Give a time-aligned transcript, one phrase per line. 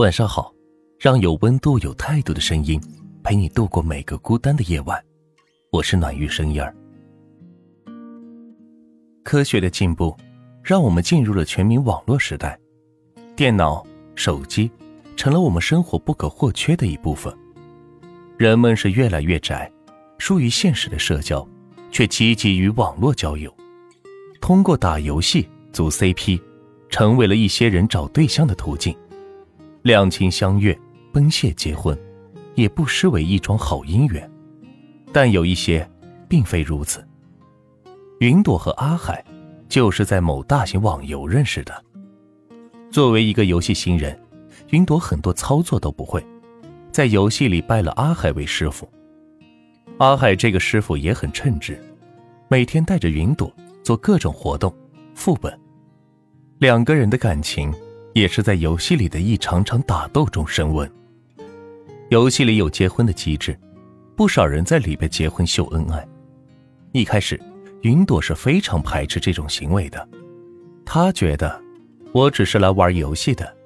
[0.00, 0.50] 晚上好，
[0.98, 2.80] 让有温度、有态度的声音
[3.22, 4.98] 陪你度过每个孤单的夜晚。
[5.70, 6.74] 我是暖玉声音儿。
[9.22, 10.16] 科学的进步，
[10.64, 12.58] 让我们进入了全民网络时代，
[13.36, 14.70] 电脑、手机
[15.18, 17.30] 成了我们生活不可或缺的一部分。
[18.38, 19.70] 人们是越来越宅，
[20.16, 21.46] 疏于现实的社交，
[21.90, 23.54] 却积极于网络交友，
[24.40, 26.40] 通过打游戏组 CP，
[26.88, 28.96] 成为了一些人找对象的途径。
[29.82, 30.78] 两情相悦，
[31.10, 31.98] 奔现结婚，
[32.54, 34.30] 也不失为一桩好姻缘。
[35.12, 35.88] 但有一些
[36.28, 37.02] 并非如此。
[38.18, 39.24] 云朵和阿海
[39.68, 41.84] 就是在某大型网游认识的。
[42.90, 44.18] 作为一个游戏新人，
[44.68, 46.22] 云朵很多操作都不会，
[46.92, 48.86] 在游戏里拜了阿海为师傅。
[49.96, 51.82] 阿海这个师傅也很称职，
[52.48, 53.50] 每天带着云朵
[53.82, 54.74] 做各种活动、
[55.14, 55.58] 副本。
[56.58, 57.72] 两个人的感情。
[58.12, 60.90] 也是在游戏里的一场场打斗中升温。
[62.08, 63.58] 游戏里有结婚的机制，
[64.16, 66.06] 不少人在里边结婚秀恩爱。
[66.92, 67.40] 一开始，
[67.82, 70.08] 云朵是非常排斥这种行为的。
[70.84, 71.60] 他觉得，
[72.12, 73.56] 我只是来玩游戏的，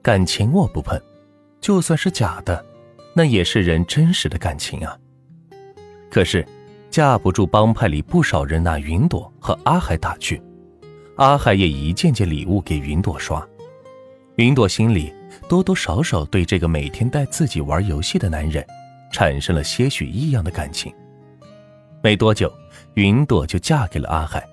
[0.00, 0.96] 感情我不碰，
[1.60, 2.64] 就算是假的，
[3.14, 4.96] 那也是人真实的感情啊。
[6.08, 6.46] 可是，
[6.88, 10.40] 架不住帮派里不少人拿云朵和阿海打趣，
[11.16, 13.44] 阿海也一件件礼物给云朵刷。
[14.38, 15.12] 云朵心里
[15.48, 18.64] 多多少少对这个每天带自己玩游戏的男人
[19.12, 20.94] 产生了些许异样的感情。
[22.04, 22.52] 没多久，
[22.94, 24.48] 云朵就嫁给了阿海。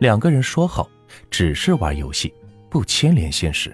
[0.00, 0.90] 两个人说好，
[1.30, 2.34] 只是玩游戏，
[2.68, 3.72] 不牵连现实。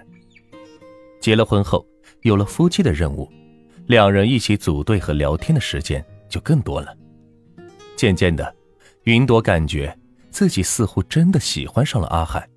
[1.19, 1.83] 结了婚后，
[2.21, 3.27] 有了夫妻的任务，
[3.87, 6.95] 两人一起组队和聊天的时间就更多了。
[7.95, 8.55] 渐渐的，
[9.05, 9.97] 云朵感觉
[10.29, 12.47] 自己似乎真的喜欢上了阿海，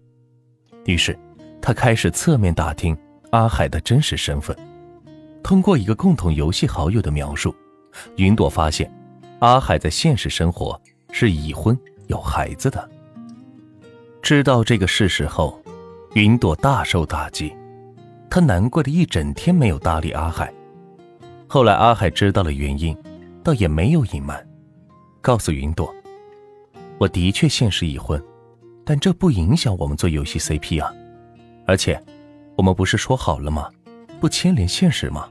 [0.85, 1.19] 于是。
[1.63, 2.97] 他开始侧面打听
[3.31, 4.57] 阿海的真实身份，
[5.43, 7.55] 通过一个共同游戏好友的描述，
[8.17, 8.91] 云朵发现
[9.41, 10.81] 阿海在现实生活
[11.13, 11.79] 是已婚
[12.09, 12.91] 有孩子的。
[14.23, 15.61] 知道这个事实后，
[16.15, 17.55] 云朵大受打击，
[18.29, 20.53] 她难过的一整天没有搭理阿海。
[21.47, 22.97] 后来阿海知道了原因，
[23.43, 24.47] 倒也没有隐瞒，
[25.21, 25.93] 告诉云朵
[26.99, 28.23] ：“我的确现实已婚，
[28.85, 30.93] 但这不影响我们做游戏 CP 啊。”
[31.71, 32.03] 而且，
[32.57, 33.71] 我们不是说好了吗？
[34.19, 35.29] 不牵连现实吗？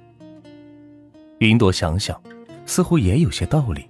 [1.39, 2.17] 云朵想想，
[2.65, 3.85] 似乎也有些道理。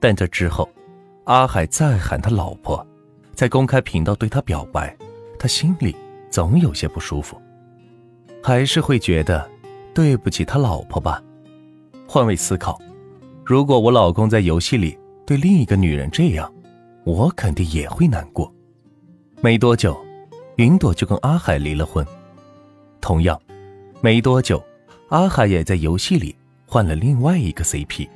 [0.00, 0.66] 但这之后，
[1.24, 2.86] 阿海再喊他老婆，
[3.34, 4.96] 在公开频道对他表白，
[5.38, 5.94] 他心里
[6.30, 7.38] 总有些不舒服，
[8.42, 9.46] 还是会觉得
[9.92, 11.22] 对不起他老婆吧。
[12.08, 12.80] 换位思考，
[13.44, 16.50] 如果我老公在游戏里对另一个女人这样，
[17.04, 18.50] 我肯定也会难过。
[19.42, 20.01] 没多久。
[20.56, 22.06] 云朵就跟阿海离了婚，
[23.00, 23.40] 同样，
[24.02, 24.62] 没多久，
[25.08, 26.36] 阿海也在游戏里
[26.66, 28.06] 换了另外一个 CP。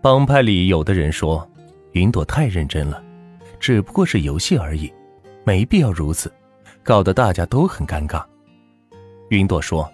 [0.00, 1.46] 帮派里有的人说，
[1.92, 3.02] 云朵太认真了，
[3.58, 4.90] 只不过是游戏而已，
[5.44, 6.32] 没必要如此，
[6.82, 8.24] 搞得大家都很尴尬。
[9.28, 9.86] 云朵说，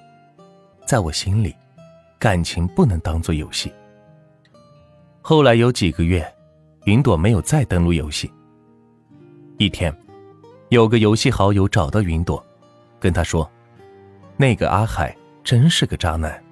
[0.87, 1.53] 在我心里，
[2.21, 3.73] 感情不能当做游戏。
[5.21, 6.25] 后来有几个月，
[6.85, 8.31] 云朵没有再登录游戏。
[9.59, 9.93] 一天。
[10.69, 12.45] 有个游戏好友找到云朵，
[12.99, 13.49] 跟他说
[14.37, 16.43] ：“那个阿海真是个渣男。”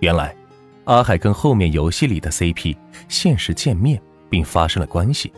[0.00, 0.36] 原来，
[0.84, 2.76] 阿海跟后面游戏里的 CP
[3.08, 5.32] 现实见面并发生了关系，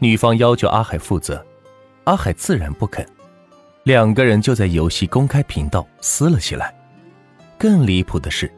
[0.00, 1.46] 女方要求阿海负责，
[2.04, 3.06] 阿海自然不肯，
[3.84, 6.74] 两个人就在游戏公开频道撕了起来。
[7.56, 8.52] 更离谱的是，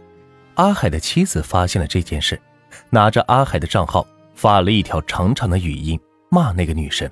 [0.54, 2.41] 阿海的妻子发现了这件事，
[2.88, 6.00] 拿着阿海的账号发了一条长长的语音
[6.31, 7.06] 骂那个女生。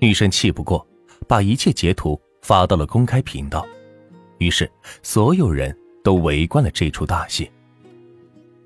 [0.00, 0.86] 女生气不过，
[1.26, 3.66] 把一切截图发到了公开频道，
[4.38, 4.70] 于是
[5.02, 7.50] 所有人都围观了这出大戏。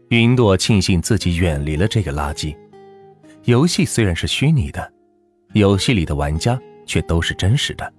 [0.08, 2.54] 云朵庆幸自己远离了这个垃圾。
[3.44, 4.92] 游戏虽然是虚拟的，
[5.54, 7.92] 游戏里的玩家却都是真实的。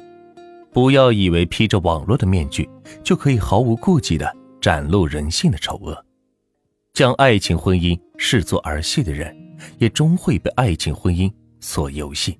[0.72, 2.70] 不要以为披着网络的面具
[3.04, 4.32] 就可以毫无顾忌地
[4.62, 6.06] 展露人性的丑恶，
[6.94, 9.36] 将爱情婚姻视作儿戏的人，
[9.80, 12.40] 也终会被爱情婚姻所游戏。